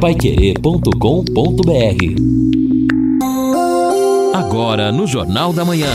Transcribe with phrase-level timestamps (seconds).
[0.00, 0.94] paiquerê.com.br
[4.34, 5.92] Agora no Jornal da Manhã.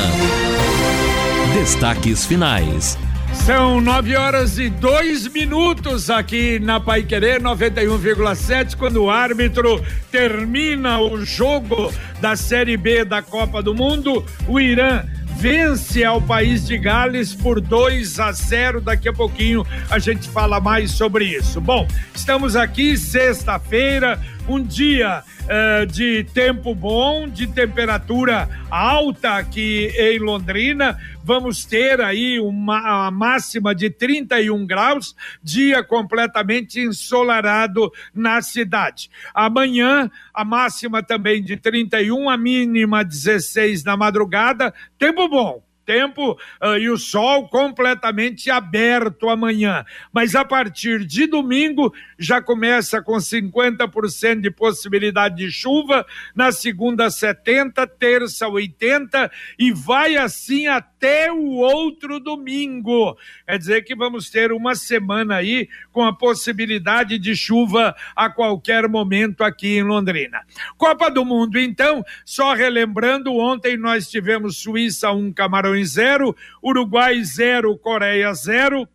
[1.56, 3.00] Destaques finais.
[3.34, 11.00] São nove horas e dois minutos aqui na Pai Querer 91,7, quando o árbitro termina
[11.00, 11.92] o jogo
[12.22, 14.24] da Série B da Copa do Mundo.
[14.48, 15.04] O Irã
[15.38, 18.82] vence ao país de Gales por 2 a 0.
[18.82, 21.60] Daqui a pouquinho a gente fala mais sobre isso.
[21.60, 30.20] Bom, estamos aqui sexta-feira, um dia uh, de tempo bom, de temperatura alta aqui em
[30.20, 30.98] Londrina.
[31.24, 39.10] Vamos ter aí uma máxima de 31 graus, dia completamente ensolarado na cidade.
[39.34, 44.74] Amanhã, a máxima também de 31, a mínima 16 na madrugada.
[45.00, 49.86] Tempo bom tempo uh, e o sol completamente aberto amanhã.
[50.12, 56.06] Mas a partir de domingo já começa com 50% de possibilidade de chuva,
[56.36, 63.18] na segunda 70, terça 80 e vai assim até o outro domingo.
[63.46, 68.88] Quer dizer que vamos ter uma semana aí com a possibilidade de chuva a qualquer
[68.88, 70.42] momento aqui em Londrina.
[70.78, 76.36] Copa do Mundo, então, só relembrando, ontem nós tivemos Suíça 1, um, Camarões Camarões 0,
[76.64, 78.88] Uruguai 0, Coreia 0.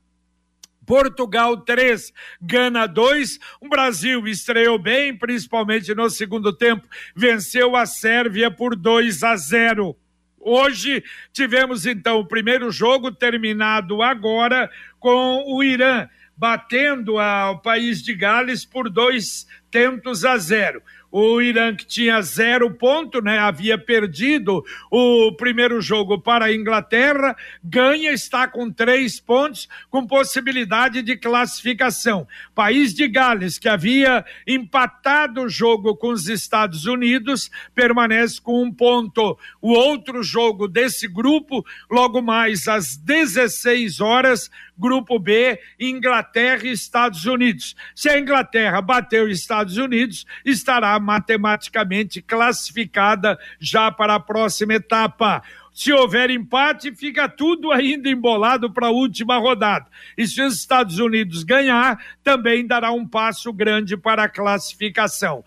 [0.87, 3.39] Portugal 3, Gana 2.
[3.61, 9.97] O Brasil estreou bem, principalmente no segundo tempo, venceu a Sérvia por 2 a 0.
[10.41, 16.09] Hoje tivemos então o primeiro jogo terminado agora com o Irã
[16.41, 20.83] batendo ao país de Gales por dois tentos a zero.
[21.11, 23.39] O Irã que tinha zero ponto, né?
[23.39, 31.03] Havia perdido o primeiro jogo para a Inglaterra, ganha, está com três pontos, com possibilidade
[31.03, 32.29] de classificação.
[32.55, 38.73] País de Gales, que havia empatado o jogo com os Estados Unidos, permanece com um
[38.73, 39.37] ponto.
[39.61, 47.27] O outro jogo desse grupo, logo mais às 16 horas, Grupo B, Inglaterra e Estados
[47.27, 47.77] Unidos.
[47.95, 55.43] Se a Inglaterra bater os Estados Unidos, estará matematicamente classificada já para a próxima etapa.
[55.73, 59.87] Se houver empate, fica tudo ainda embolado para a última rodada.
[60.17, 65.45] E se os Estados Unidos ganhar, também dará um passo grande para a classificação.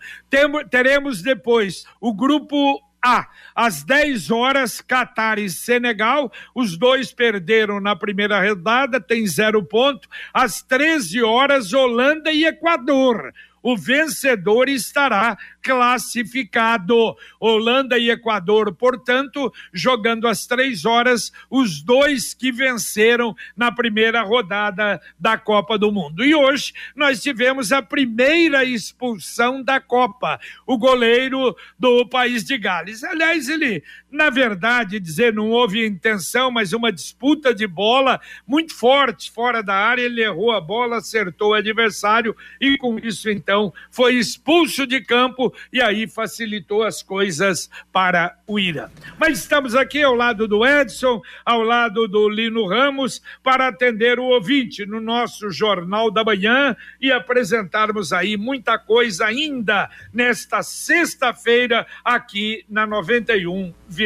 [0.70, 3.28] teremos depois o grupo a.
[3.54, 6.32] Às 10 horas, Catar e Senegal.
[6.54, 10.08] Os dois perderam na primeira rodada, tem zero ponto.
[10.32, 13.32] Às 13 horas, Holanda e Equador
[13.64, 17.16] o vencedor estará classificado.
[17.40, 25.00] Holanda e Equador, portanto, jogando às três horas, os dois que venceram na primeira rodada
[25.18, 26.22] da Copa do Mundo.
[26.22, 33.02] E hoje nós tivemos a primeira expulsão da Copa, o goleiro do país de Gales.
[33.02, 33.82] Aliás, ele,
[34.14, 39.74] na verdade, dizer não houve intenção, mas uma disputa de bola muito forte fora da
[39.74, 45.00] área, ele errou a bola, acertou o adversário e com isso então foi expulso de
[45.00, 48.88] campo e aí facilitou as coisas para o Irã.
[49.18, 54.26] Mas estamos aqui ao lado do Edson, ao lado do Lino Ramos, para atender o
[54.26, 62.64] ouvinte no nosso Jornal da Manhã e apresentarmos aí muita coisa ainda nesta sexta-feira aqui
[62.68, 62.86] na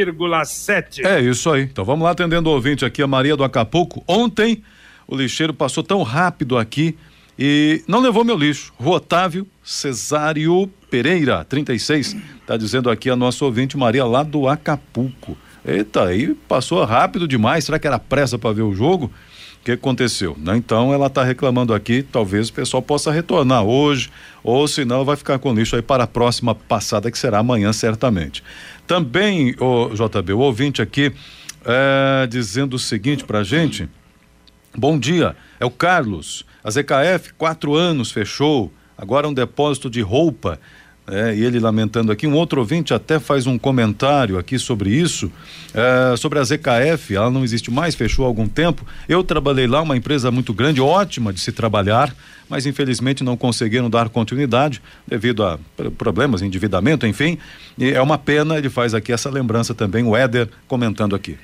[0.06, 1.04] 91,7.
[1.04, 1.62] É isso aí.
[1.62, 4.03] Então vamos lá atendendo o ouvinte aqui, a Maria do Acapulco.
[4.06, 4.62] Ontem
[5.06, 6.97] o lixeiro passou tão rápido aqui
[7.38, 8.72] e não levou meu lixo.
[8.76, 15.37] Rua Otávio Cesário Pereira, 36, está dizendo aqui a nossa ouvinte Maria lá do Acapulco.
[15.64, 17.64] Eita, aí passou rápido demais.
[17.64, 19.12] Será que era pressa para ver o jogo?
[19.60, 20.34] O que aconteceu?
[20.38, 20.56] Né?
[20.56, 24.08] Então ela está reclamando aqui, talvez o pessoal possa retornar hoje,
[24.42, 28.42] ou senão vai ficar com lixo aí para a próxima passada, que será amanhã, certamente.
[28.88, 31.12] Também, o JB, o ouvinte aqui
[31.62, 33.87] é, dizendo o seguinte para gente.
[34.75, 36.47] Bom dia, é o Carlos.
[36.65, 38.72] A ZKF, quatro anos, fechou.
[38.97, 40.58] Agora um depósito de roupa.
[41.10, 45.32] É, e ele lamentando aqui, um outro ouvinte até faz um comentário aqui sobre isso,
[45.72, 48.87] é, sobre a ZKF, ela não existe mais, fechou há algum tempo.
[49.08, 52.14] Eu trabalhei lá, uma empresa muito grande, ótima de se trabalhar,
[52.49, 55.58] mas infelizmente não conseguiram dar continuidade devido a
[55.96, 57.38] problemas, endividamento, enfim.
[57.78, 61.38] E é uma pena, ele faz aqui essa lembrança também, o Éder comentando aqui.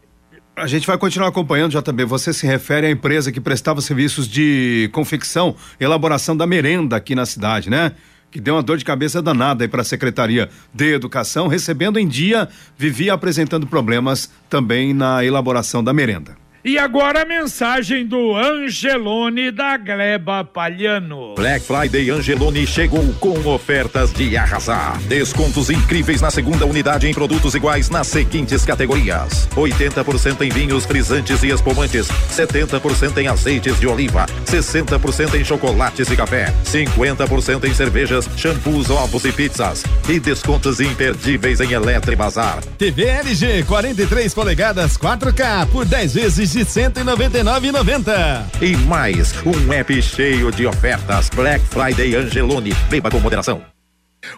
[0.56, 2.04] A gente vai continuar acompanhando, JB.
[2.04, 7.24] Você se refere à empresa que prestava serviços de confecção, elaboração da merenda aqui na
[7.24, 7.92] cidade, né?
[8.30, 12.06] que deu uma dor de cabeça danada aí para a Secretaria de Educação, recebendo em
[12.06, 16.36] dia, vivia apresentando problemas também na elaboração da merenda.
[16.68, 21.34] E agora a mensagem do Angelone da Gleba Palhano.
[21.34, 24.98] Black Friday Angelone chegou com ofertas de arrasar.
[25.04, 31.42] Descontos incríveis na segunda unidade em produtos iguais nas seguintes categorias: 80% em vinhos frisantes
[31.42, 38.28] e espumantes, 70% em azeites de oliva, 60% em chocolates e café, 50% em cervejas,
[38.36, 42.62] shampoos, ovos e pizzas e descontos imperdíveis em Eletribazar.
[42.76, 48.62] TV LG 43 polegadas 4K por 10 vezes de 199,90.
[48.62, 51.30] E mais, um app cheio de ofertas.
[51.30, 52.74] Black Friday Angelone.
[52.88, 53.62] Beba com moderação.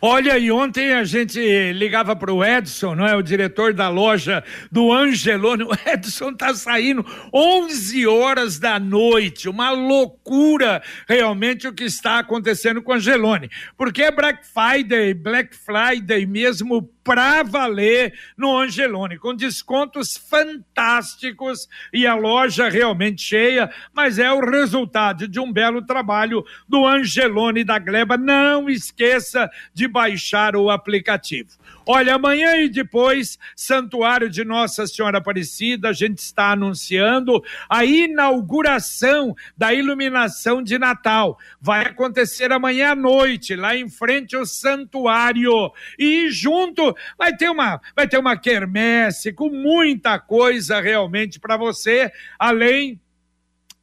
[0.03, 1.41] Olha, e ontem a gente
[1.73, 3.17] ligava para o Edson, não é?
[3.17, 5.65] O diretor da loja do Angelone.
[5.65, 9.49] O Edson tá saindo 11 horas da noite.
[9.49, 13.51] Uma loucura realmente o que está acontecendo com o Angelone.
[13.77, 22.07] Porque é Black Friday, Black Friday mesmo pra valer no Angelone, com descontos fantásticos e
[22.07, 27.79] a loja realmente cheia, mas é o resultado de um belo trabalho do Angelone da
[27.79, 28.17] Gleba.
[28.17, 31.51] Não esqueça de baixar o aplicativo.
[31.93, 39.35] Olha, amanhã e depois, Santuário de Nossa Senhora Aparecida, a gente está anunciando a inauguração
[39.57, 41.37] da iluminação de Natal.
[41.61, 45.73] Vai acontecer amanhã à noite, lá em frente ao santuário.
[45.99, 52.13] E junto vai ter uma, vai ter uma quermesse com muita coisa realmente para você,
[52.39, 53.01] além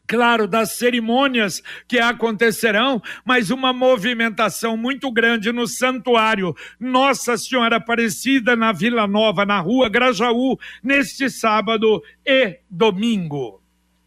[0.07, 8.55] claro, das cerimônias que acontecerão, mas uma movimentação muito grande no santuário Nossa Senhora Aparecida
[8.55, 13.61] na Vila Nova, na rua Grajaú, neste sábado e domingo.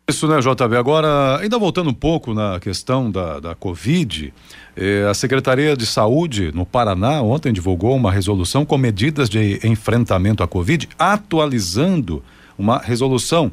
[0.09, 0.77] Isso, né, JB?
[0.77, 4.35] Agora, ainda voltando um pouco na questão da, da Covid,
[4.77, 10.43] eh, a Secretaria de Saúde no Paraná ontem divulgou uma resolução com medidas de enfrentamento
[10.43, 12.25] à Covid, atualizando
[12.59, 13.53] uma resolução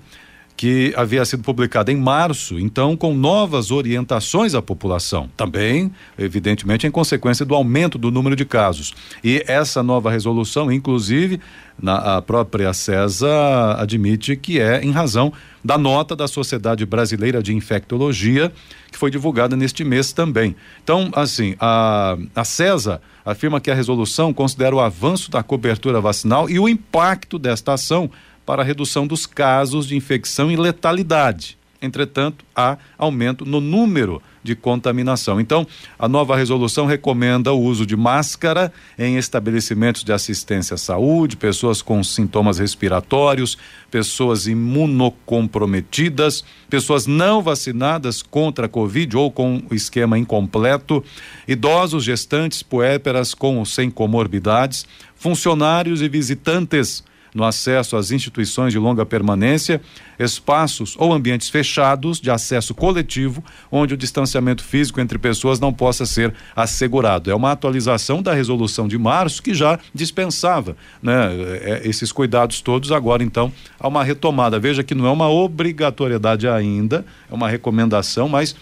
[0.58, 6.92] que havia sido publicada em março, então com novas orientações à população, também, evidentemente, em
[6.92, 8.92] consequência do aumento do número de casos.
[9.24, 11.40] E essa nova resolução, inclusive,
[11.80, 13.30] na, a própria CESA
[13.78, 15.32] admite que é em razão
[15.64, 18.52] da nota da Sociedade Brasileira de Infectologia,
[18.92, 20.56] que foi divulgada neste mês também.
[20.84, 26.50] Então, assim, a, a CESA afirma que a resolução considera o avanço da cobertura vacinal
[26.50, 28.10] e o impacto desta ação
[28.48, 31.58] para a redução dos casos de infecção e letalidade.
[31.82, 35.39] Entretanto, há aumento no número de contaminação.
[35.39, 35.68] Então,
[36.00, 41.82] a nova resolução recomenda o uso de máscara em estabelecimentos de assistência à saúde, pessoas
[41.82, 43.58] com sintomas respiratórios,
[43.92, 51.04] pessoas imunocomprometidas, pessoas não vacinadas contra a Covid ou com esquema incompleto,
[51.48, 57.04] idosos, gestantes, puérperas com ou sem comorbidades, funcionários e visitantes
[57.34, 59.82] no acesso às instituições de longa permanência,
[60.20, 66.06] espaços ou ambientes fechados de acesso coletivo, onde o distanciamento físico entre pessoas não possa
[66.06, 67.30] ser assegurado.
[67.30, 71.30] É uma atualização da resolução de março que já dispensava né,
[71.62, 72.92] é, esses cuidados todos.
[72.92, 74.60] Agora, então, há uma retomada.
[74.60, 78.56] Veja que não é uma obrigatoriedade ainda, é uma recomendação, mas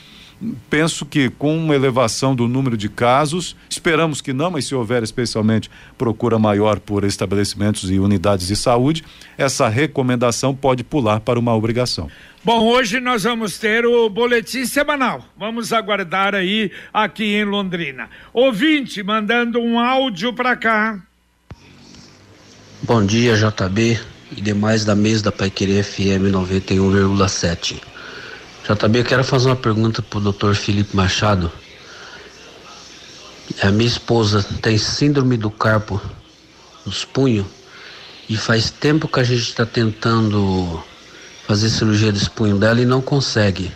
[0.70, 5.04] penso que com uma elevação do número de casos, esperamos que não, mas se houver
[5.04, 9.04] especialmente procura maior por estabelecimentos e unidades de saúde,
[9.38, 12.10] essa recomendação pode pular para uma obrigação.
[12.44, 15.26] Bom, hoje nós vamos ter o boletim semanal.
[15.38, 18.08] Vamos aguardar aí aqui em Londrina.
[18.32, 21.02] Ouvinte mandando um áudio para cá.
[22.84, 24.00] Bom dia, JB
[24.38, 27.95] e demais da mesa da Pai Querer FM 91,7.
[28.68, 30.56] JB, quero fazer uma pergunta pro Dr.
[30.56, 31.52] Felipe Machado.
[33.62, 36.02] A minha esposa tem síndrome do carpo
[36.84, 37.46] nos punhos
[38.28, 40.84] e faz tempo que a gente está tentando
[41.48, 43.72] fazer cirurgia desse punho dela e não consegue.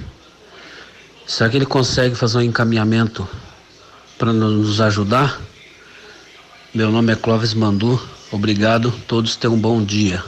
[1.28, 3.30] Será que ele consegue fazer um encaminhamento
[4.18, 5.40] para nos ajudar?
[6.74, 8.02] Meu nome é Clóvis Mandu.
[8.32, 8.92] Obrigado.
[9.08, 10.24] Todos tenham um bom dia.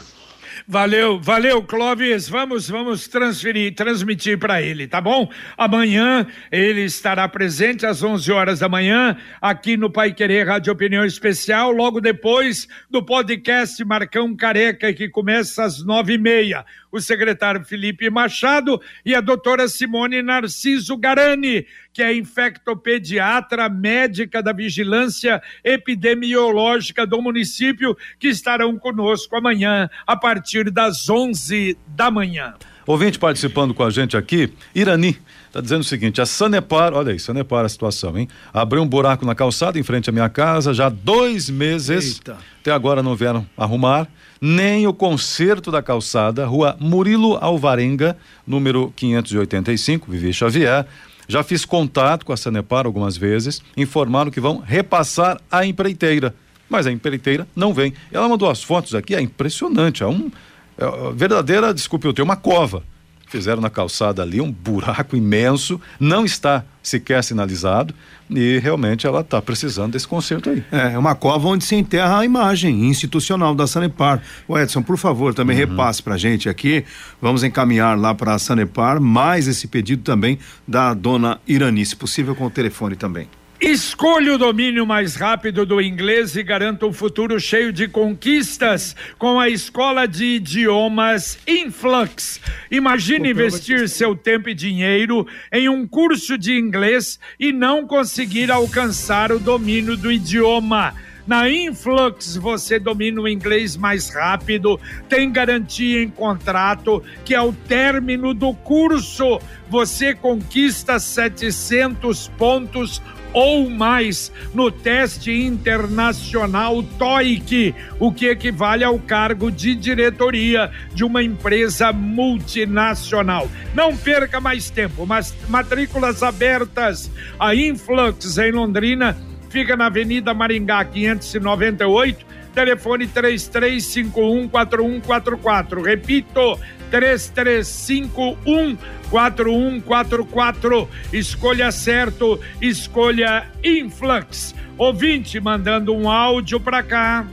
[0.67, 2.29] Valeu, valeu, Clóvis.
[2.29, 5.29] Vamos, vamos transferir, transmitir para ele, tá bom?
[5.57, 11.03] Amanhã ele estará presente às 11 horas da manhã aqui no Pai Querer Rádio Opinião
[11.03, 17.63] Especial, logo depois do podcast Marcão Careca que começa às nove e meia o secretário
[17.63, 27.05] Felipe Machado e a doutora Simone Narciso Garani, que é infectopediatra médica da Vigilância Epidemiológica
[27.05, 32.53] do município, que estarão conosco amanhã a partir das 11 da manhã.
[32.85, 35.17] Ouvinte participando com a gente aqui, Irani.
[35.47, 38.27] Está dizendo o seguinte: a Sanepar, olha aí, Sanepar a situação, hein?
[38.53, 42.17] Abriu um buraco na calçada em frente à minha casa já há dois meses.
[42.17, 42.37] Eita.
[42.59, 44.07] Até agora não vieram arrumar
[44.41, 50.87] nem o conserto da calçada, rua Murilo Alvarenga, número 585, Vivi Xavier.
[51.27, 56.33] Já fiz contato com a Sanepar algumas vezes, informaram que vão repassar a empreiteira.
[56.67, 57.93] Mas a empreiteira não vem.
[58.11, 60.01] Ela mandou as fotos aqui, é impressionante.
[60.01, 60.31] É um.
[60.77, 62.83] É, verdadeira, desculpe eu tenho uma cova
[63.31, 67.93] fizeram na calçada ali um buraco imenso, não está sequer sinalizado
[68.29, 70.63] e realmente ela está precisando desse conserto aí.
[70.71, 74.21] É, é uma cova onde se enterra a imagem institucional da Sanepar.
[74.47, 75.69] O Edson, por favor, também uhum.
[75.69, 76.83] repasse para a gente aqui.
[77.21, 82.35] Vamos encaminhar lá para a Sanepar mais esse pedido também da dona Irani, se possível
[82.35, 83.27] com o telefone também.
[83.61, 89.39] Escolha o domínio mais rápido do inglês e garanta um futuro cheio de conquistas com
[89.39, 92.41] a escola de idiomas Influx.
[92.71, 99.31] Imagine investir seu tempo e dinheiro em um curso de inglês e não conseguir alcançar
[99.31, 100.95] o domínio do idioma.
[101.27, 108.33] Na Influx você domina o inglês mais rápido, tem garantia em contrato, que ao término
[108.33, 109.39] do curso
[109.69, 112.99] você conquista 700 pontos
[113.33, 121.23] ou mais no teste internacional TOEIC, o que equivale ao cargo de diretoria de uma
[121.23, 123.49] empresa multinacional.
[123.73, 127.09] Não perca mais tempo, mas matrículas abertas.
[127.39, 129.17] A Influx em Londrina
[129.49, 135.83] fica na Avenida Maringá 598, telefone 33514144.
[135.83, 138.77] Repito, 3351
[139.09, 140.87] 4144.
[141.11, 144.55] Escolha certo, escolha Influx.
[144.77, 147.27] Ouvinte mandando um áudio para cá.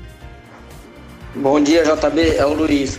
[1.34, 2.98] Bom dia, JB, é o Luiz.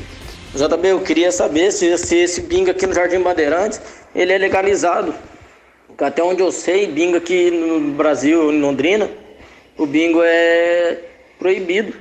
[0.55, 3.81] JB, eu queria saber se, se esse bingo aqui no Jardim Bandeirantes,
[4.15, 5.13] ele é legalizado.
[5.97, 9.09] Até onde eu sei, bingo aqui no Brasil, em Londrina,
[9.77, 10.97] o bingo é
[11.37, 11.93] proibido.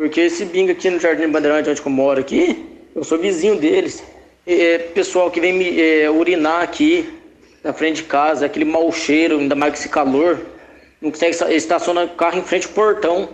[0.00, 2.64] Porque esse bingo aqui no Jardim Bandeirantes, onde eu moro aqui,
[2.96, 4.02] eu sou vizinho deles.
[4.46, 7.06] É, pessoal que vem me é, urinar aqui
[7.62, 10.40] na frente de casa, aquele mau cheiro, ainda mais com esse calor.
[11.02, 13.28] Não consegue estacionar o carro em frente ao portão.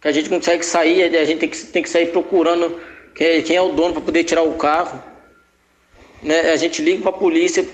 [0.00, 2.80] Que a gente não consegue sair, a gente tem que, tem que sair procurando
[3.14, 5.00] quem, é o dono para poder tirar o carro.
[6.20, 6.50] Né?
[6.50, 7.64] A gente liga para a polícia,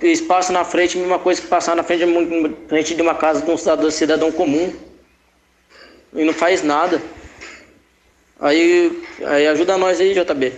[0.00, 3.16] eles passam na frente, a mesma coisa que passar na frente de, frente de uma
[3.16, 4.72] casa de um cidadão, cidadão comum.
[6.14, 7.02] E não faz nada.
[8.38, 10.52] Aí, aí ajuda nós aí, JB.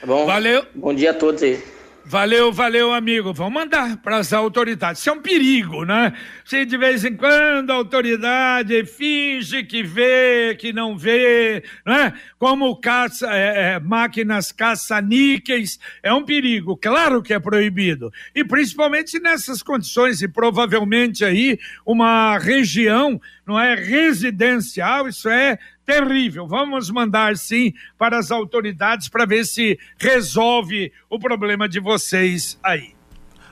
[0.00, 0.26] Tá bom?
[0.26, 0.66] Valeu.
[0.74, 1.62] Bom dia a todos aí.
[2.08, 3.32] Valeu, valeu, amigo.
[3.32, 5.00] Vamos mandar para as autoridades.
[5.00, 6.12] Isso é um perigo, né?
[6.44, 12.12] Se de vez em quando a autoridade finge que vê, que não vê, né?
[12.38, 16.76] Como caça, é, é, máquinas caça-níqueis, é um perigo.
[16.76, 18.12] Claro que é proibido.
[18.32, 26.46] E principalmente nessas condições, e provavelmente aí uma região, não é residencial, isso é terrível.
[26.46, 32.96] Vamos mandar sim para as autoridades para ver se resolve o problema de vocês aí.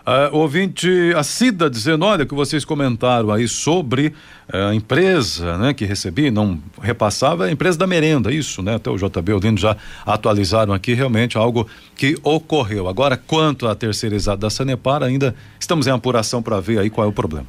[0.07, 0.87] Uh, ouvinte,
[1.17, 4.09] a Cida dizendo, olha, que vocês comentaram aí sobre
[4.53, 8.91] uh, a empresa, né, que recebi, não repassava, a empresa da merenda, isso, né, até
[8.91, 9.75] o JB Odino já
[10.05, 12.87] atualizaram aqui, realmente algo que ocorreu.
[12.87, 17.09] Agora, quanto à terceirizada da Sanepar, ainda estamos em apuração para ver aí qual é
[17.09, 17.47] o problema.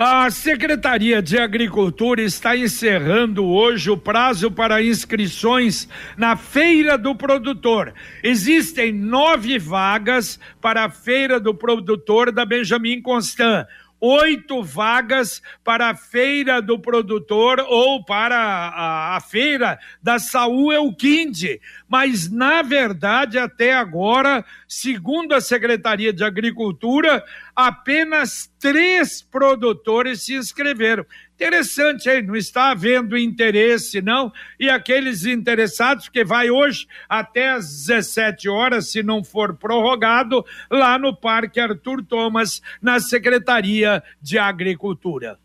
[0.00, 7.92] A Secretaria de Agricultura está encerrando hoje o prazo para inscrições na Feira do Produtor.
[8.22, 13.66] Existem nove vagas para a Feira do Produtor da Benjamin Constant
[14.00, 21.60] oito vagas para a feira do produtor ou para a, a feira da Saúl Elquinde.
[21.88, 27.24] Mas, na verdade, até agora, segundo a Secretaria de Agricultura,
[27.56, 31.06] apenas três produtores se inscreveram.
[31.34, 32.22] Interessante, hein?
[32.22, 34.32] Não está havendo interesse, não.
[34.60, 40.98] E aqueles interessados, que vai hoje até às 17 horas, se não for prorrogado, lá
[40.98, 45.38] no Parque Arthur Thomas, na Secretaria de Agricultura.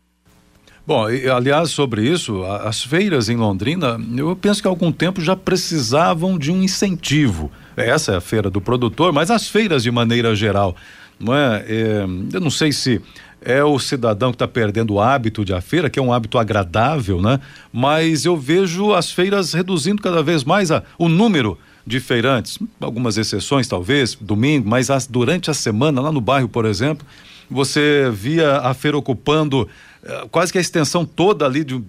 [0.86, 5.18] Bom, e, aliás, sobre isso, as feiras em Londrina, eu penso que há algum tempo
[5.22, 7.50] já precisavam de um incentivo.
[7.74, 10.76] Essa é a feira do produtor, mas as feiras de maneira geral,
[11.18, 11.64] não é?
[11.66, 13.00] é eu não sei se
[13.40, 16.38] é o cidadão que está perdendo o hábito de a feira, que é um hábito
[16.38, 17.40] agradável, né?
[17.72, 23.16] Mas eu vejo as feiras reduzindo cada vez mais a, o número de feirantes, algumas
[23.16, 27.06] exceções talvez, domingo, mas as, durante a semana, lá no bairro, por exemplo,
[27.50, 29.68] você via a feira ocupando
[30.30, 31.84] quase que a extensão toda ali do,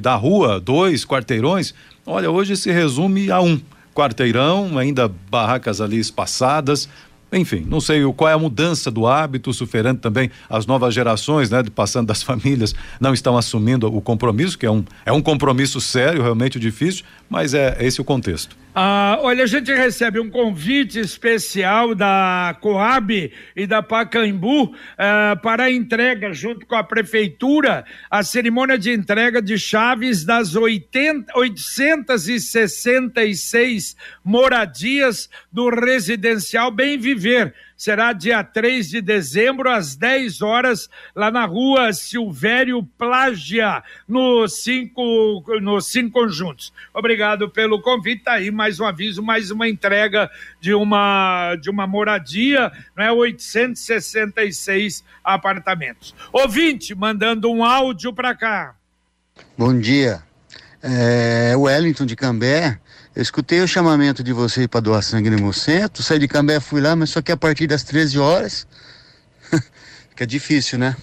[0.00, 1.74] da rua, dois quarteirões.
[2.06, 3.60] Olha, hoje se resume a um
[3.94, 6.88] quarteirão, ainda barracas ali espaçadas,
[7.32, 11.62] enfim, não sei qual é a mudança do hábito, superando também as novas gerações, né,
[11.74, 16.22] passando das famílias, não estão assumindo o compromisso, que é um, é um compromisso sério,
[16.22, 18.56] realmente difícil, mas é, é esse o contexto.
[18.80, 25.64] Ah, olha, a gente recebe um convite especial da Coab e da Pacaembu ah, para
[25.64, 33.96] a entrega, junto com a prefeitura, a cerimônia de entrega de chaves das 80, 866
[34.22, 41.46] moradias do residencial Bem Viver será dia 3 de dezembro, às 10 horas, lá na
[41.46, 46.72] rua Silvério Plágia, no cinco, nos cinco conjuntos.
[46.92, 48.24] Obrigado pelo convite.
[48.24, 50.28] Tá aí mais um aviso, mais uma entrega
[50.60, 53.12] de uma, de uma moradia, não é?
[53.12, 56.14] 866 apartamentos.
[56.32, 58.74] Ouvinte, mandando um áudio para cá.
[59.56, 60.27] Bom dia.
[60.82, 62.78] É, Wellington de Cambé
[63.18, 66.80] eu escutei o chamamento de você para doar sangue no Hemocentro, saí de Cambé, fui
[66.80, 68.64] lá, mas só que a partir das 13 horas,
[70.10, 70.94] fica difícil, né?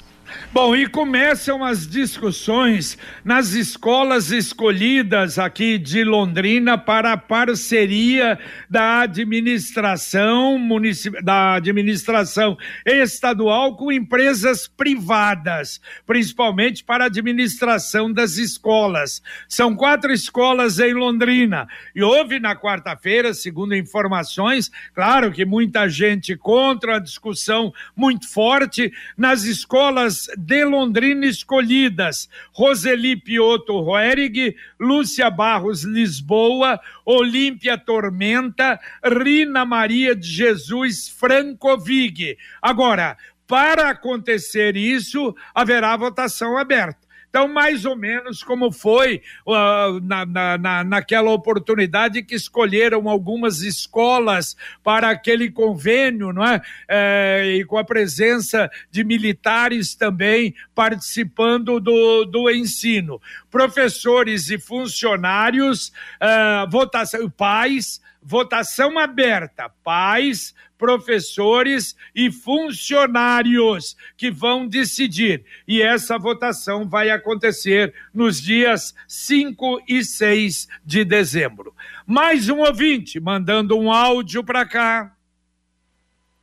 [0.52, 9.00] Bom, e começam as discussões nas escolas escolhidas aqui de Londrina para a parceria da
[9.00, 19.22] administração municipal, da administração estadual com empresas privadas, principalmente para a administração das escolas.
[19.48, 26.36] São quatro escolas em Londrina e houve na quarta-feira, segundo informações, claro que muita gente
[26.36, 35.84] contra a discussão muito forte nas escolas de Londrina escolhidas: Roseli Piotto Roerig, Lúcia Barros
[35.84, 42.36] Lisboa, Olímpia Tormenta, Rina Maria de Jesus Francovig.
[42.60, 47.01] Agora, para acontecer isso, haverá votação aberta.
[47.32, 50.26] Então, mais ou menos como foi uh, na,
[50.58, 56.60] na, naquela oportunidade que escolheram algumas escolas para aquele convênio, não é?
[56.86, 63.18] é e com a presença de militares também participando do, do ensino.
[63.50, 65.88] Professores e funcionários,
[66.20, 75.44] uh, votação, pais, votação aberta, pais, professores e funcionários que vão decidir.
[75.66, 81.74] E essa votação vai acontecer nos dias 5 e 6 de dezembro.
[82.06, 85.14] Mais um ouvinte mandando um áudio para cá.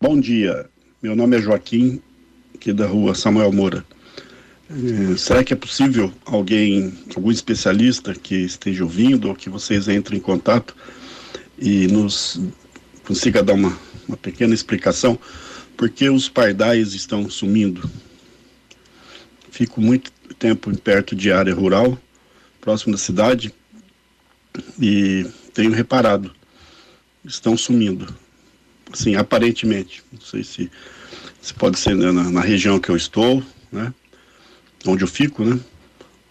[0.01, 0.69] Bom dia,
[1.01, 2.01] meu nome é Joaquim,
[2.55, 3.85] aqui da rua Samuel Moura.
[4.69, 10.19] É, será que é possível alguém, algum especialista que esteja ouvindo ou que vocês entrem
[10.19, 10.75] em contato
[11.59, 12.39] e nos
[13.05, 15.19] consiga dar uma, uma pequena explicação
[15.79, 17.89] porque os pardais estão sumindo.
[19.49, 21.97] Fico muito tempo perto de área rural,
[22.59, 23.53] próximo da cidade,
[24.77, 26.33] e tenho reparado,
[27.23, 28.13] estão sumindo.
[28.91, 30.03] Assim, aparentemente.
[30.11, 30.69] Não sei se,
[31.41, 33.93] se pode ser na, na região que eu estou, né?
[34.85, 35.59] Onde eu fico, né?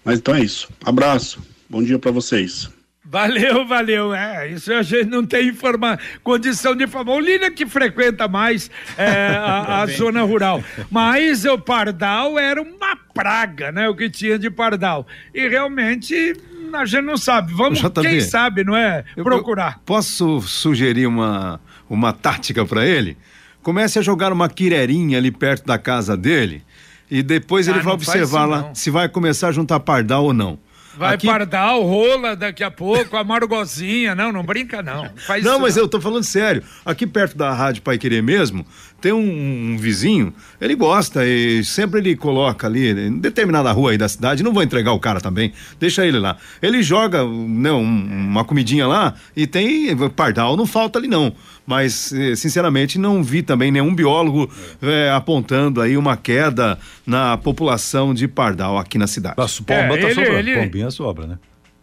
[0.04, 0.68] Mas então é isso.
[0.84, 1.40] Abraço.
[1.70, 2.68] Bom dia para vocês.
[3.10, 4.14] Valeu, valeu.
[4.14, 7.12] É, isso a gente não tem informa, condição de informar.
[7.14, 10.62] O Lina que frequenta mais é, a, a zona rural.
[10.90, 13.88] Mas o pardal era uma praga, né?
[13.88, 15.06] O que tinha de pardal.
[15.34, 16.34] E realmente
[16.72, 17.54] a gente não sabe.
[17.54, 19.04] Vamos, JB, quem sabe, não é?
[19.14, 19.76] Procurar.
[19.76, 23.16] Eu, posso sugerir uma, uma tática para ele?
[23.62, 26.62] Comece a jogar uma quirerinha ali perto da casa dele
[27.10, 30.58] e depois ah, ele vai observar lá se vai começar a juntar pardal ou não.
[30.98, 31.28] Vai Aqui...
[31.28, 34.16] pardal, rola daqui a pouco, a margozinha.
[34.16, 35.08] Não, não brinca não.
[35.16, 35.84] Faz não, mas não.
[35.84, 36.62] eu tô falando sério.
[36.84, 38.66] Aqui perto da Rádio Pai Querer mesmo,
[39.00, 43.98] tem um, um, vizinho, ele gosta e sempre ele coloca ali, em determinada rua aí
[43.98, 46.36] da cidade, não vou entregar o cara também, deixa ele lá.
[46.60, 51.32] Ele joga né, um, uma comidinha lá e tem pardal, não falta ali não.
[51.66, 58.14] Mas, eh, sinceramente, não vi também nenhum biólogo é, apontando aí uma queda na população
[58.14, 59.34] de pardal aqui na cidade.
[59.36, 60.56] Mas pomba é, tá ele, sobrando, ele...
[60.62, 61.38] pombinha sobra, né?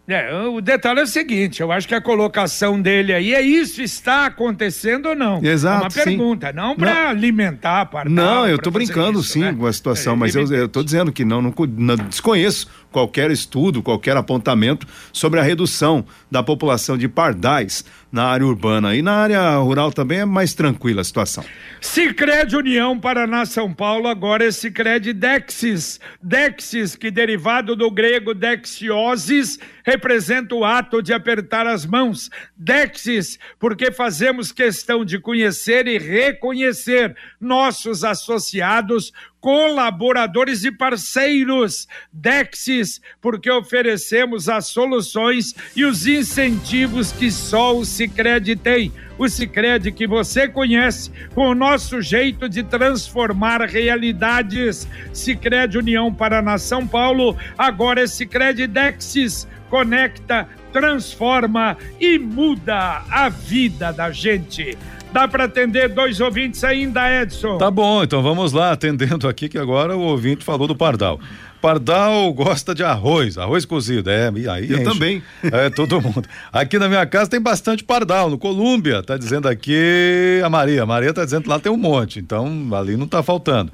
[0.08, 3.82] É, o detalhe é o seguinte, eu acho que a colocação dele aí é isso
[3.82, 5.44] está acontecendo ou não?
[5.44, 5.82] Exato.
[5.82, 6.52] É uma pergunta, sim.
[6.54, 9.52] não para alimentar, para Não, eu tô brincando isso, sim né?
[9.58, 13.82] com a situação, é, mas eu, tô dizendo que não, não, não desconheço qualquer estudo,
[13.82, 18.94] qualquer apontamento sobre a redução da população de pardais na área urbana.
[18.94, 21.44] E na área rural também é mais tranquila a situação.
[21.80, 26.00] Cicred União Paraná São Paulo, agora é Cicred Dexis.
[26.22, 32.30] Dexis, que derivado do grego dexiosis, representa o ato de apertar as mãos.
[32.56, 39.12] Dexis, porque fazemos questão de conhecer e reconhecer nossos associados
[39.46, 41.86] colaboradores e parceiros.
[42.12, 48.92] Dexis, porque oferecemos as soluções e os incentivos que só o Sicredi tem.
[49.16, 54.88] O Sicredi que você conhece, com o nosso jeito de transformar realidades.
[55.12, 59.46] Sicredi União Paraná São Paulo, agora é Sicredi Dexis.
[59.70, 64.76] Conecta, transforma e muda a vida da gente.
[65.16, 67.56] Dá para atender dois ouvintes ainda, Edson?
[67.56, 71.18] Tá bom, então vamos lá, atendendo aqui, que agora o ouvinte falou do Pardal.
[71.58, 74.84] Pardal gosta de arroz, arroz cozido, é, e aí Eu enche.
[74.84, 75.22] também.
[75.42, 76.28] É, todo mundo.
[76.52, 80.86] Aqui na minha casa tem bastante pardal, no Colômbia, tá dizendo aqui a Maria, a
[80.86, 83.72] Maria tá dizendo que lá tem um monte, então ali não tá faltando.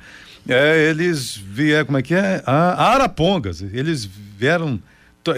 [0.48, 2.40] É, eles vieram, como é que é?
[2.46, 4.78] Ah, Arapongas, eles vieram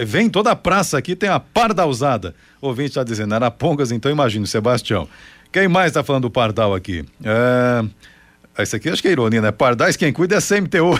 [0.05, 2.33] vem toda a praça aqui, tem a pardalzada.
[2.61, 5.07] O ouvinte está dizendo, Arapongas, então imagina, Sebastião.
[5.55, 7.05] Quem mais está falando do Pardal aqui?
[7.23, 8.61] É...
[8.61, 9.53] Esse aqui acho que é ironia, né?
[9.53, 10.99] Pardais quem cuida é CMTU.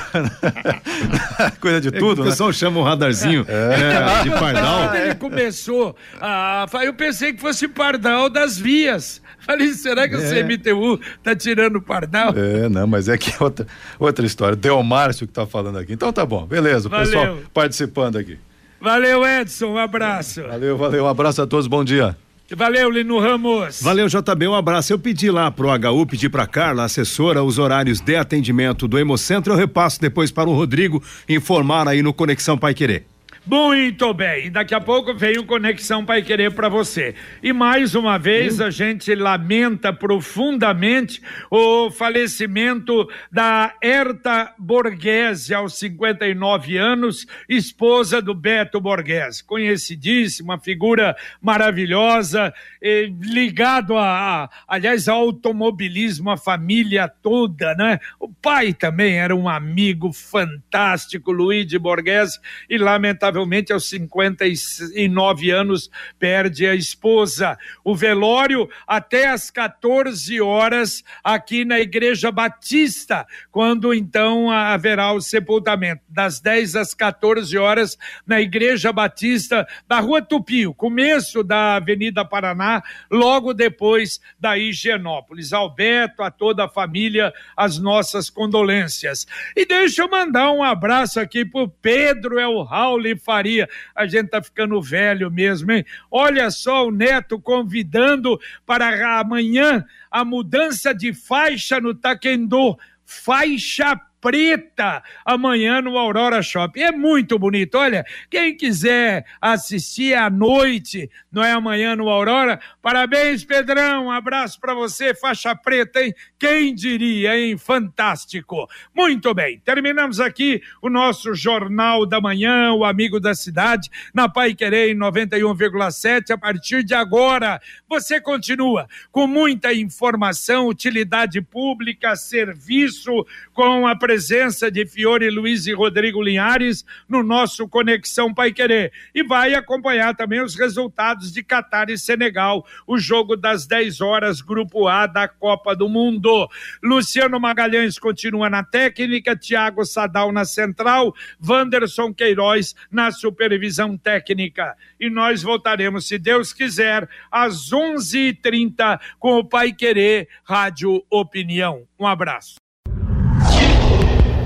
[1.59, 2.53] cuida de tudo, é o pessoal né?
[2.53, 4.21] chama um radarzinho é.
[4.21, 4.87] É, de pardal.
[4.87, 6.65] Quando ele começou, a...
[6.85, 9.21] eu pensei que fosse pardal das vias.
[9.39, 10.41] Falei, será que o é.
[10.41, 12.33] CMTU tá tirando o pardal?
[12.37, 13.67] É, não, mas é que é outra,
[13.99, 14.55] outra história.
[14.55, 15.91] Deu Márcio que tá falando aqui.
[15.91, 16.87] Então tá bom, beleza.
[16.87, 17.05] O valeu.
[17.05, 18.39] pessoal participando aqui.
[18.79, 19.73] Valeu, Edson.
[19.73, 20.43] Um abraço.
[20.43, 21.03] Valeu, valeu.
[21.03, 21.67] Um abraço a todos.
[21.67, 22.15] Bom dia.
[22.53, 23.81] Valeu, Lino Ramos.
[23.81, 24.93] Valeu, JB, um abraço.
[24.93, 29.53] Eu pedi lá pro HU, pedi pra Carla, assessora, os horários de atendimento do Hemocentro.
[29.53, 33.14] Eu repasso depois para o Rodrigo informar aí no Conexão Pai Querer.
[33.47, 37.13] Muito bem, daqui a pouco vem o Conexão Pai Querer para você.
[37.43, 46.75] E mais uma vez a gente lamenta profundamente o falecimento da Herta Borghese, aos 59
[46.75, 56.31] anos, esposa do Beto Borghese, conhecidíssima, figura maravilhosa, eh, ligado a, a, aliás, ao automobilismo,
[56.31, 57.99] a família toda, né?
[58.19, 65.89] O pai também era um amigo fantástico, Luigi Borghese, e lamentavelmente lamentavelmente aos 59 anos
[66.17, 67.57] perde a esposa.
[67.83, 76.01] O velório até às 14 horas aqui na Igreja Batista, quando então haverá o sepultamento.
[76.07, 82.81] Das 10 às 14 horas na Igreja Batista da Rua Tupi, começo da Avenida Paraná,
[83.11, 85.51] logo depois da Higienópolis.
[85.51, 89.27] Alberto, a toda a família, as nossas condolências.
[89.55, 92.95] E deixa eu mandar um abraço aqui pro Pedro El Raul
[93.25, 93.67] Faria.
[93.95, 95.83] A gente tá ficando velho mesmo, hein?
[96.11, 102.77] Olha só o Neto convidando para amanhã a mudança de faixa no Taekwondo.
[103.03, 106.81] Faixa preta amanhã no Aurora Shopping.
[106.81, 107.75] É muito bonito.
[107.77, 114.07] Olha, quem quiser assistir à noite, não é amanhã no Aurora, parabéns, Pedrão.
[114.07, 116.11] Um abraço para você, faixa preta, hein?
[116.39, 117.55] Quem diria, hein?
[117.55, 118.67] Fantástico.
[118.95, 124.55] Muito bem, terminamos aqui o nosso Jornal da Manhã, o Amigo da Cidade, na Pai
[124.55, 126.31] Querer 91,7.
[126.31, 133.23] A partir de agora, você continua com muita informação, utilidade pública, serviço,
[133.55, 138.91] com a presença de Fiore Luiz e Rodrigo Linhares no nosso Conexão Pai Querer.
[139.13, 144.41] E vai acompanhar também os resultados de Catar e Senegal, o jogo das 10 horas,
[144.41, 146.49] Grupo A da Copa do Mundo.
[146.83, 154.75] Luciano Magalhães continua na técnica, Thiago Sadal na central, Wanderson Queiroz na supervisão técnica.
[154.99, 161.87] E nós voltaremos, se Deus quiser, às 11h30 com o Pai Querer Rádio Opinião.
[161.97, 162.64] Um abraço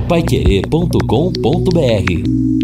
[0.09, 2.58] paiquerê.com.br